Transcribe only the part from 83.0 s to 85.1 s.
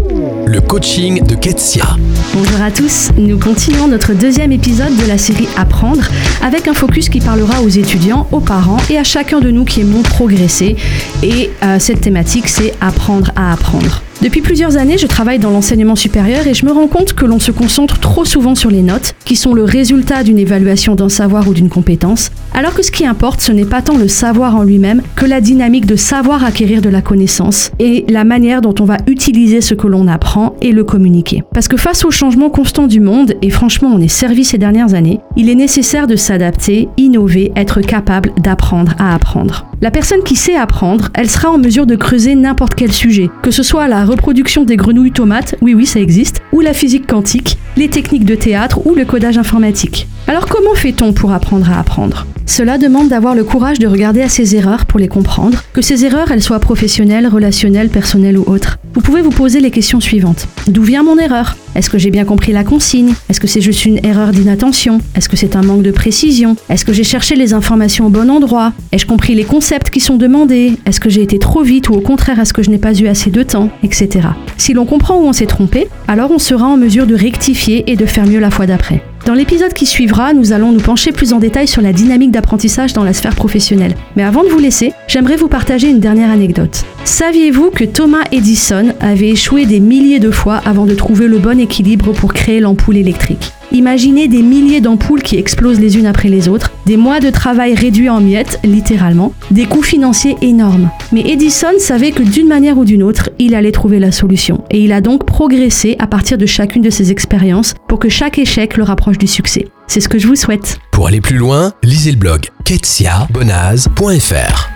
la sphère professionnelle. Mais avant de vous laisser,